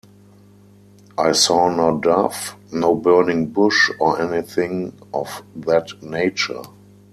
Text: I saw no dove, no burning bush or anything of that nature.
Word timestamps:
I 1.15 1.31
saw 1.33 1.69
no 1.69 1.99
dove, 1.99 2.55
no 2.71 2.95
burning 2.95 3.51
bush 3.51 3.91
or 3.99 4.19
anything 4.19 4.93
of 5.13 5.43
that 5.57 6.01
nature. 6.01 6.63